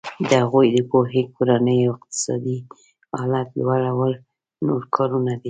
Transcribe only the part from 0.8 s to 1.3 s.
پوهې